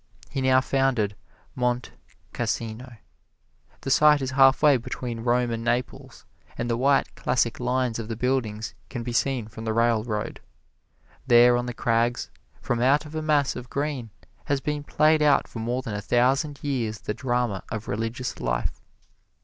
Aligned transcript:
He 0.31 0.41
now 0.41 0.61
founded 0.61 1.15
Monte 1.53 1.91
Cassino. 2.33 2.97
The 3.81 3.91
site 3.91 4.19
is 4.19 4.31
halfway 4.31 4.77
between 4.77 5.19
Rome 5.19 5.51
and 5.51 5.63
Naples, 5.63 6.25
and 6.57 6.67
the 6.67 6.75
white, 6.75 7.13
classic 7.15 7.59
lines 7.59 7.99
of 7.99 8.07
the 8.07 8.15
buildings 8.15 8.73
can 8.89 9.03
be 9.03 9.13
seen 9.13 9.47
from 9.47 9.63
the 9.63 9.73
railroad. 9.73 10.39
There 11.27 11.55
on 11.55 11.67
the 11.67 11.75
crags, 11.75 12.31
from 12.63 12.81
out 12.81 13.05
of 13.05 13.13
a 13.13 13.21
mass 13.21 13.55
of 13.55 13.69
green, 13.69 14.09
has 14.45 14.59
been 14.59 14.83
played 14.83 15.21
out 15.21 15.47
for 15.47 15.59
more 15.59 15.83
than 15.83 15.93
a 15.93 16.01
thousand 16.01 16.61
years 16.63 17.01
the 17.01 17.13
drama 17.13 17.63
of 17.71 17.87
religious 17.87 18.39
life. 18.39 18.81